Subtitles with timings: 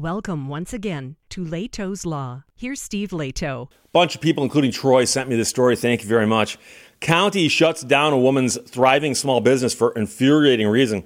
[0.00, 2.44] Welcome once again to Lehto's Law.
[2.56, 3.68] Here's Steve Lehto.
[3.92, 5.76] bunch of people, including Troy, sent me this story.
[5.76, 6.56] Thank you very much.
[7.00, 11.04] County shuts down a woman's thriving small business for infuriating reason.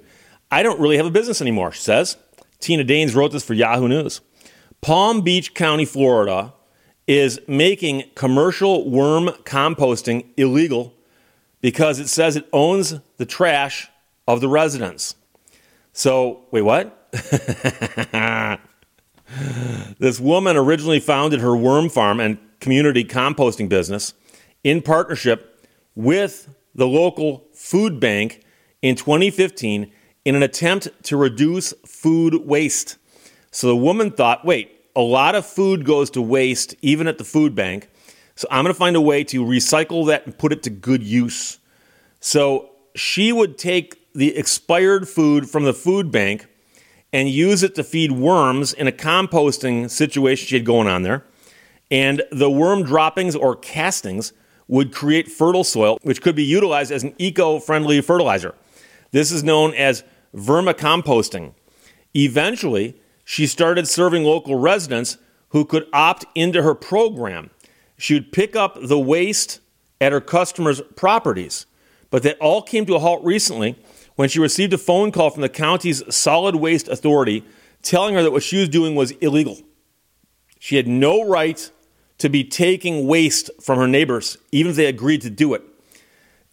[0.49, 2.15] I don't really have a business anymore, she says.
[2.61, 4.21] Tina Deines wrote this for Yahoo News.
[4.79, 6.53] Palm Beach County, Florida,
[7.05, 10.93] is making commercial worm composting illegal
[11.59, 13.89] because it says it owns the trash
[14.25, 15.15] of the residents.
[15.91, 17.09] So, wait, what?
[19.99, 24.13] this woman originally founded her worm farm and community composting business
[24.63, 28.43] in partnership with the local food bank
[28.81, 29.91] in 2015
[30.25, 32.97] in an attempt to reduce food waste.
[33.51, 37.23] So the woman thought, wait, a lot of food goes to waste even at the
[37.23, 37.89] food bank.
[38.35, 41.03] So I'm going to find a way to recycle that and put it to good
[41.03, 41.59] use.
[42.19, 46.47] So she would take the expired food from the food bank
[47.15, 51.23] and use it to feed worms in a composting situation she had going on there.
[51.89, 54.33] And the worm droppings or castings
[54.67, 58.53] would create fertile soil, which could be utilized as an eco friendly fertilizer.
[59.11, 60.03] This is known as
[60.35, 61.53] vermicomposting.
[62.13, 65.17] Eventually, she started serving local residents
[65.49, 67.49] who could opt into her program.
[67.97, 69.61] She would pick up the waste
[70.01, 71.65] at her customers' properties.
[72.09, 73.77] But that all came to a halt recently
[74.15, 77.43] when she received a phone call from the county's solid waste authority
[77.81, 79.59] telling her that what she was doing was illegal.
[80.59, 81.69] She had no right
[82.17, 85.61] to be taking waste from her neighbors, even if they agreed to do it.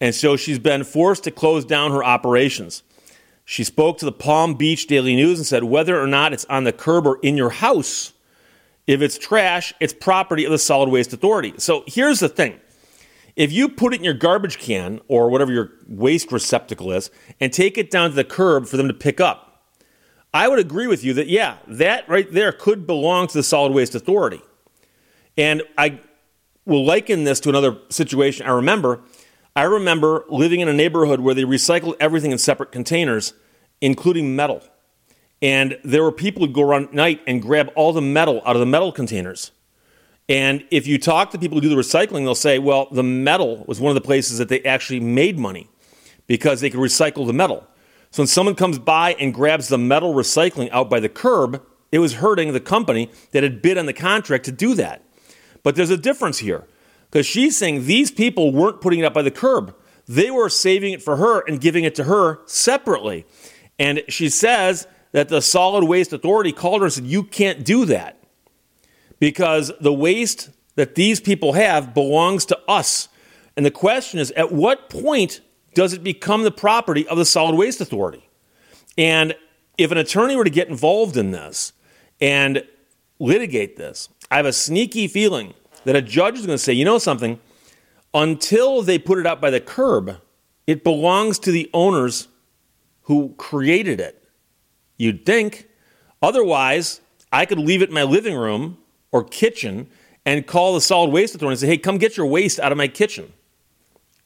[0.01, 2.83] And so she's been forced to close down her operations.
[3.45, 6.65] She spoke to the Palm Beach Daily News and said whether or not it's on
[6.65, 8.13] the curb or in your house,
[8.87, 11.55] if it's trash, it's property of the Solid Waste Authority.
[11.59, 12.61] So here's the thing
[13.36, 17.52] if you put it in your garbage can or whatever your waste receptacle is and
[17.52, 19.64] take it down to the curb for them to pick up,
[20.34, 23.72] I would agree with you that, yeah, that right there could belong to the Solid
[23.72, 24.41] Waste Authority.
[25.36, 26.00] And I
[26.64, 29.00] will liken this to another situation I remember.
[29.55, 33.34] I remember living in a neighborhood where they recycled everything in separate containers,
[33.81, 34.62] including metal.
[35.42, 38.56] And there were people who'd go around at night and grab all the metal out
[38.56, 39.50] of the metal containers.
[40.32, 43.66] And if you talk to people who do the recycling, they'll say, well, the metal
[43.69, 45.69] was one of the places that they actually made money
[46.26, 47.66] because they could recycle the metal.
[48.12, 51.98] So when someone comes by and grabs the metal recycling out by the curb, it
[51.98, 55.04] was hurting the company that had bid on the contract to do that.
[55.62, 56.66] But there's a difference here
[57.10, 59.76] because she's saying these people weren't putting it up by the curb.
[60.09, 63.26] They were saving it for her and giving it to her separately.
[63.78, 67.84] And she says that the Solid Waste Authority called her and said, You can't do
[67.84, 68.22] that
[69.22, 73.06] because the waste that these people have belongs to us.
[73.56, 75.41] And the question is at what point
[75.75, 78.28] does it become the property of the Solid Waste Authority?
[78.99, 79.37] And
[79.78, 81.72] if an attorney were to get involved in this
[82.21, 82.65] and
[83.21, 85.54] litigate this, I have a sneaky feeling
[85.84, 87.39] that a judge is going to say, you know something,
[88.12, 90.16] until they put it out by the curb,
[90.66, 92.27] it belongs to the owners
[93.03, 94.28] who created it.
[94.97, 95.69] You'd think.
[96.21, 97.00] Otherwise,
[97.33, 98.78] I could leave it in my living room
[99.12, 99.89] or kitchen
[100.25, 102.78] and call the solid waste authority and say, hey, come get your waste out of
[102.78, 103.33] my kitchen.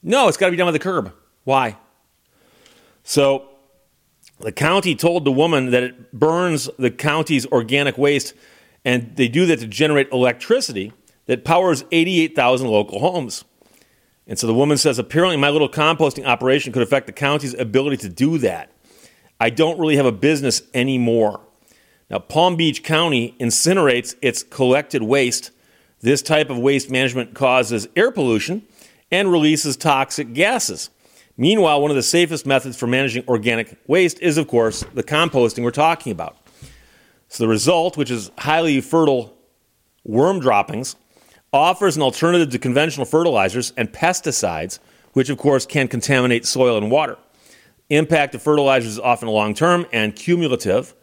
[0.03, 1.13] No, it's got to be done by the curb.
[1.45, 1.77] Why?
[3.03, 3.49] So
[4.39, 8.35] the county told the woman that it burns the county's organic waste,
[8.85, 10.93] and they do that to generate electricity
[11.27, 13.45] that powers 88,000 local homes.
[14.27, 17.97] And so the woman says, apparently, my little composting operation could affect the county's ability
[17.99, 18.73] to do that.
[19.41, 21.41] I don't really have a business anymore.
[22.09, 25.51] Now, Palm Beach County incinerates its collected waste.
[26.01, 28.63] This type of waste management causes air pollution
[29.11, 30.91] and releases toxic gases.
[31.37, 35.65] Meanwhile, one of the safest methods for managing organic waste is, of course, the composting
[35.65, 36.37] we're talking about.
[37.29, 39.37] So, the result, which is highly fertile
[40.05, 40.97] worm droppings,
[41.53, 44.79] offers an alternative to conventional fertilizers and pesticides,
[45.13, 47.19] which, of course, can contaminate soil and water.
[47.91, 50.95] Impact of fertilizers is often long term and cumulative.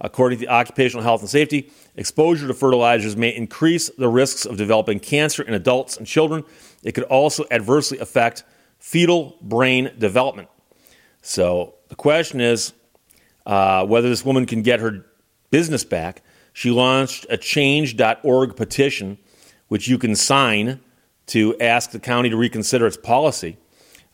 [0.00, 4.98] According to Occupational Health and Safety, exposure to fertilizers may increase the risks of developing
[4.98, 6.44] cancer in adults and children.
[6.82, 8.42] It could also adversely affect
[8.78, 10.48] fetal brain development.
[11.22, 12.72] So the question is
[13.46, 15.06] uh, whether this woman can get her
[15.50, 16.22] business back.
[16.52, 19.18] She launched a change.org petition,
[19.68, 20.80] which you can sign
[21.26, 23.58] to ask the county to reconsider its policy.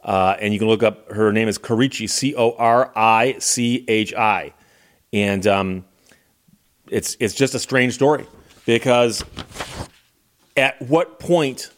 [0.03, 3.85] Uh, and you can look up her name is Corichi, C O R I C
[3.88, 4.55] H I
[5.12, 5.85] and um,
[6.89, 8.27] it's it's just a strange story
[8.67, 9.25] because
[10.57, 11.71] at what point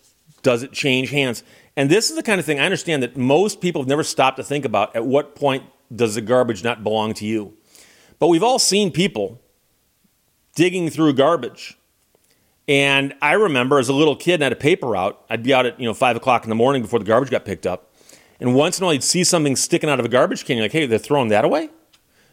[0.43, 1.43] does it change hands?
[1.77, 4.37] And this is the kind of thing I understand that most people have never stopped
[4.37, 4.95] to think about.
[4.95, 5.65] At what point
[5.95, 7.57] does the garbage not belong to you?
[8.19, 9.41] But we've all seen people
[10.55, 11.79] digging through garbage.
[12.69, 15.53] And I remember as a little kid and I had a paper route, I'd be
[15.53, 17.95] out at you know five o'clock in the morning before the garbage got picked up.
[18.41, 20.65] And once in a while you'd see something sticking out of a garbage can, you're
[20.65, 21.71] like, hey, they're throwing that away?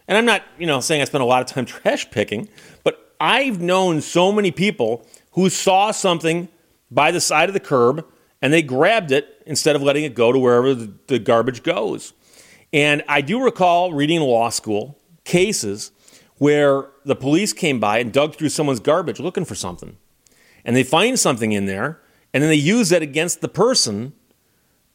[0.09, 2.50] And I'm not, you know, saying I spent a lot of time trash picking,
[2.83, 6.50] but I've known so many people who saw something
[6.91, 8.06] by the side of the curb
[8.41, 12.13] and they grabbed it instead of letting it go to wherever the, the garbage goes.
[12.73, 15.91] And I do recall reading in law school cases
[16.38, 19.97] where the police came by and dug through someone's garbage looking for something.
[20.65, 22.00] And they find something in there,
[22.33, 24.13] and then they use that against the person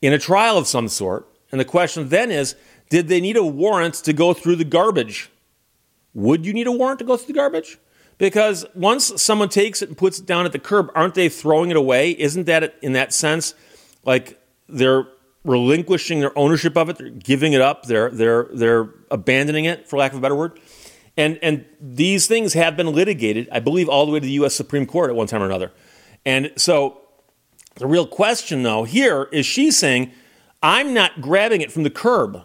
[0.00, 1.28] in a trial of some sort.
[1.52, 2.54] And the question then is
[2.88, 5.30] did they need a warrant to go through the garbage?
[6.14, 7.78] Would you need a warrant to go through the garbage?
[8.18, 11.70] Because once someone takes it and puts it down at the curb, aren't they throwing
[11.70, 12.12] it away?
[12.12, 13.54] Isn't that, in that sense,
[14.04, 15.08] like they're
[15.44, 19.98] relinquishing their ownership of it, they're giving it up, they're, they're, they're abandoning it, for
[19.98, 20.58] lack of a better word?
[21.16, 24.54] And, and these things have been litigated, I believe, all the way to the U.S.
[24.54, 25.72] Supreme Court at one time or another.
[26.24, 27.00] And so
[27.76, 30.12] the real question, though, here is she's saying,
[30.62, 32.42] I'm not grabbing it from the curb.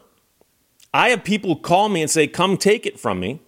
[0.94, 3.42] I have people call me and say, Come take it from me.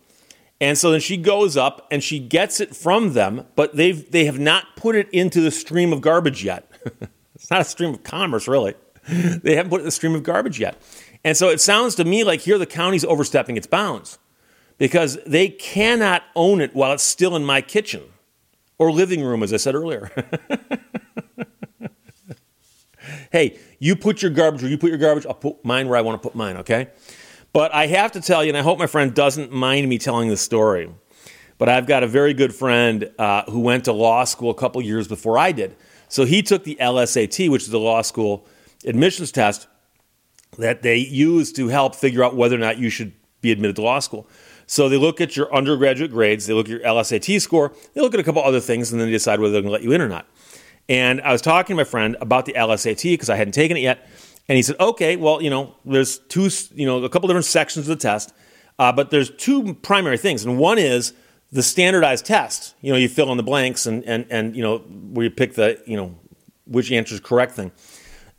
[0.59, 4.25] And so then she goes up and she gets it from them, but they've, they
[4.25, 6.69] have not put it into the stream of garbage yet.
[7.35, 8.75] it's not a stream of commerce, really.
[9.09, 10.79] they haven't put it in the stream of garbage yet.
[11.23, 14.19] And so it sounds to me like here the county's overstepping its bounds
[14.77, 18.03] because they cannot own it while it's still in my kitchen
[18.77, 20.11] or living room, as I said earlier.
[23.31, 26.01] hey, you put your garbage where you put your garbage, I'll put mine where I
[26.01, 26.89] want to put mine, okay?
[27.53, 30.29] But I have to tell you, and I hope my friend doesn't mind me telling
[30.29, 30.89] this story,
[31.57, 34.81] but I've got a very good friend uh, who went to law school a couple
[34.81, 35.75] years before I did.
[36.07, 38.47] So he took the LSAT, which is the law school
[38.85, 39.67] admissions test
[40.57, 43.81] that they use to help figure out whether or not you should be admitted to
[43.81, 44.27] law school.
[44.65, 48.13] So they look at your undergraduate grades, they look at your LSAT score, they look
[48.13, 49.91] at a couple other things, and then they decide whether they're going to let you
[49.91, 50.27] in or not.
[50.87, 53.81] And I was talking to my friend about the LSAT because I hadn't taken it
[53.81, 54.09] yet.
[54.47, 57.87] And he said, okay, well, you know, there's two, you know, a couple different sections
[57.87, 58.33] of the test,
[58.79, 60.43] uh, but there's two primary things.
[60.43, 61.13] And one is
[61.51, 62.75] the standardized test.
[62.81, 65.53] You know, you fill in the blanks and, and, and you know, where you pick
[65.53, 66.15] the, you know,
[66.65, 67.71] which answer is correct thing.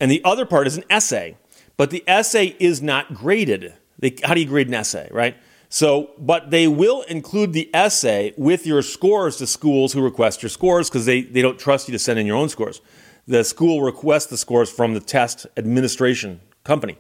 [0.01, 1.37] And the other part is an essay.
[1.77, 3.75] But the essay is not graded.
[3.99, 5.37] They, how do you grade an essay, right?
[5.69, 10.51] So, but they will include the essay with your scores to schools who request your
[10.51, 12.83] scores because they, they don't trust you to send in your own scores
[13.27, 16.99] the school requests the scores from the test administration company.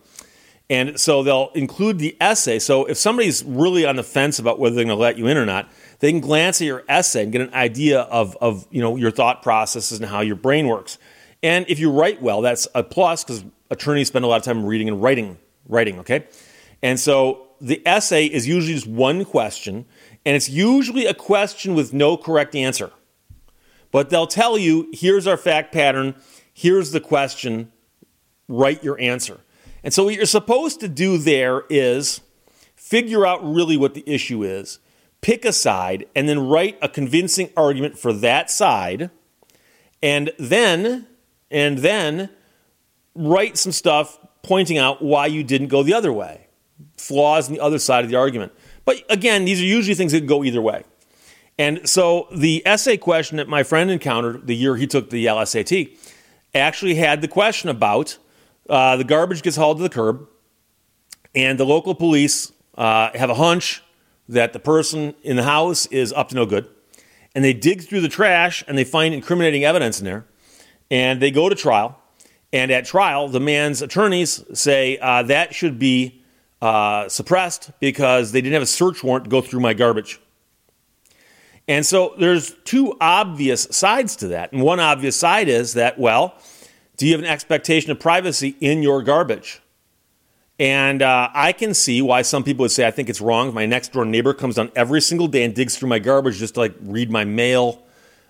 [0.70, 2.58] And so they'll include the essay.
[2.58, 5.36] So if somebody's really on the fence about whether they're going to let you in
[5.36, 8.80] or not, they can glance at your essay and get an idea of, of you
[8.80, 10.98] know, your thought processes and how your brain works.
[11.42, 14.64] And if you write well, that's a plus because attorneys spend a lot of time
[14.64, 15.36] reading and writing,
[15.68, 16.26] writing, okay?
[16.82, 19.84] And so the essay is usually just one question,
[20.24, 22.90] and it's usually a question with no correct answer.
[23.92, 26.16] But they'll tell you here's our fact pattern,
[26.52, 27.70] here's the question,
[28.48, 29.38] write your answer.
[29.84, 32.20] And so, what you're supposed to do there is
[32.74, 34.80] figure out really what the issue is,
[35.20, 39.10] pick a side, and then write a convincing argument for that side,
[40.02, 41.06] and then,
[41.50, 42.30] and then
[43.14, 46.46] write some stuff pointing out why you didn't go the other way,
[46.96, 48.52] flaws in the other side of the argument.
[48.84, 50.84] But again, these are usually things that go either way.
[51.58, 55.96] And so the essay question that my friend encountered the year he took the LSAT
[56.54, 58.18] actually had the question about
[58.68, 60.28] uh, the garbage gets hauled to the curb,
[61.34, 63.82] and the local police uh, have a hunch
[64.28, 66.68] that the person in the house is up to no good.
[67.34, 70.26] And they dig through the trash and they find incriminating evidence in there.
[70.90, 71.98] And they go to trial.
[72.52, 76.22] And at trial, the man's attorneys say uh, that should be
[76.60, 80.20] uh, suppressed because they didn't have a search warrant to go through my garbage.
[81.68, 84.52] And so there's two obvious sides to that.
[84.52, 86.34] And one obvious side is that, well,
[86.96, 89.60] do you have an expectation of privacy in your garbage?
[90.58, 93.54] And uh, I can see why some people would say, I think it's wrong.
[93.54, 96.54] My next door neighbor comes down every single day and digs through my garbage just
[96.54, 97.82] to like read my mail,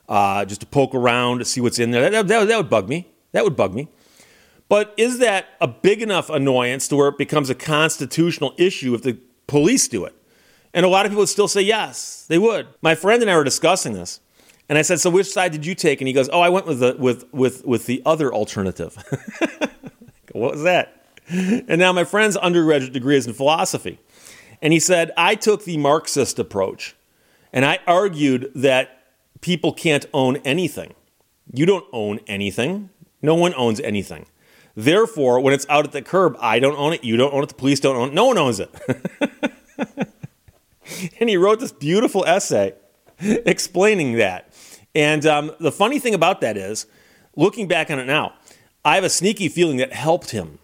[0.09, 2.09] uh, just to poke around to see what's in there.
[2.09, 3.09] That, that, that would bug me.
[3.33, 3.89] That would bug me.
[4.69, 9.03] But is that a big enough annoyance to where it becomes a constitutional issue if
[9.03, 10.15] the police do it?
[10.75, 12.67] And a lot of people would still say yes, they would.
[12.81, 14.21] My friend and I were discussing this.
[14.69, 16.67] And I said, "So which side did you take?" And he goes, "Oh, I went
[16.67, 18.97] with the with with with the other alternative."
[20.33, 21.05] what was that?
[21.29, 23.99] And now my friend's undergraduate degree is in philosophy.
[24.63, 26.95] And he said, "I took the Marxist approach.
[27.53, 29.03] And I argued that
[29.43, 30.95] people can't own anything.
[31.53, 32.89] You don't own anything.
[33.21, 34.25] No one owns anything.
[34.75, 37.51] Therefore, when it's out at the curb, I don't own it, you don't own it,
[37.51, 38.71] the police don't own it, no one owns it."
[41.21, 42.75] and he wrote this beautiful essay
[43.21, 44.53] explaining that.
[44.95, 46.87] And um, the funny thing about that is,
[47.37, 48.35] looking back on it now,
[48.85, 50.59] I have a sneaky feeling that helped him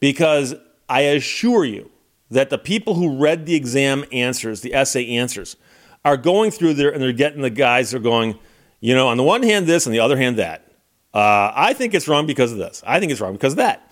[0.00, 0.54] because
[0.88, 1.90] I assure you
[2.30, 5.56] that the people who read the exam answers, the essay answers,
[6.04, 8.38] are going through there and they're getting the guys are going,
[8.80, 10.64] you know, on the one hand this, on the other hand that.
[11.12, 12.82] Uh, I think it's wrong because of this.
[12.86, 13.90] I think it's wrong because of that.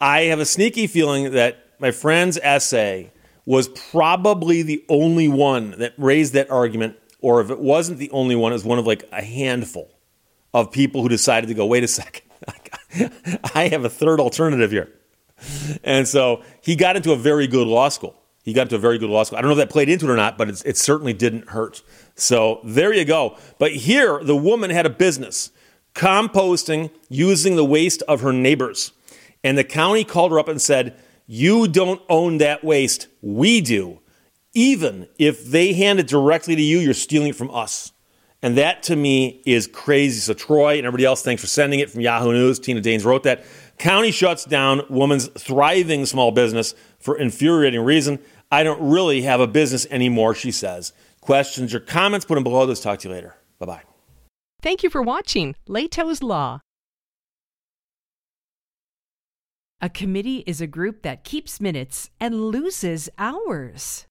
[0.00, 3.12] I have a sneaky feeling that my friend's essay
[3.46, 8.34] was probably the only one that raised that argument, or if it wasn't the only
[8.34, 9.90] one, it was one of like a handful
[10.52, 12.22] of people who decided to go, wait a second,
[13.54, 14.92] I have a third alternative here.
[15.82, 18.16] And so he got into a very good law school.
[18.44, 19.38] He got into a very good law school.
[19.38, 21.82] I don't know if that played into it or not, but it certainly didn't hurt.
[22.14, 23.36] So there you go.
[23.58, 25.50] But here, the woman had a business
[25.94, 28.92] composting using the waste of her neighbors.
[29.42, 33.08] And the county called her up and said, You don't own that waste.
[33.22, 34.00] We do.
[34.52, 37.92] Even if they hand it directly to you, you're stealing it from us.
[38.42, 40.20] And that to me is crazy.
[40.20, 42.58] So, Troy and everybody else, thanks for sending it from Yahoo News.
[42.58, 43.44] Tina Deines wrote that.
[43.78, 48.18] County shuts down woman's thriving small business for infuriating reason.
[48.52, 50.92] I don't really have a business anymore, she says.
[51.22, 52.80] Questions or comments, put them below this.
[52.80, 53.34] Talk to you later.
[53.58, 53.82] Bye bye.
[54.60, 56.60] Thank you for watching Lehto's Law.
[59.80, 64.06] A committee is a group that keeps minutes and loses hours.